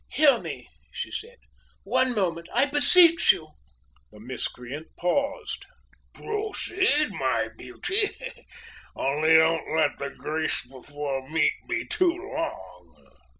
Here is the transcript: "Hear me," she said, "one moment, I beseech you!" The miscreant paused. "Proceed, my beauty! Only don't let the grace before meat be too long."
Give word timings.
"Hear 0.09 0.39
me," 0.39 0.67
she 0.91 1.11
said, 1.11 1.37
"one 1.83 2.15
moment, 2.15 2.49
I 2.55 2.65
beseech 2.65 3.31
you!" 3.31 3.49
The 4.11 4.19
miscreant 4.19 4.87
paused. 4.97 5.67
"Proceed, 6.15 7.11
my 7.11 7.49
beauty! 7.55 8.09
Only 8.95 9.35
don't 9.35 9.77
let 9.77 9.97
the 9.99 10.09
grace 10.09 10.65
before 10.65 11.29
meat 11.29 11.53
be 11.69 11.85
too 11.85 12.13
long." 12.15 13.09